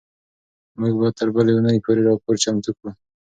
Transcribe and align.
موږ 0.79 0.93
به 0.99 1.07
تر 1.17 1.27
بلې 1.35 1.51
اونۍ 1.55 1.77
پورې 1.85 2.01
راپور 2.07 2.35
چمتو 2.43 2.71
کړو. 2.77 2.91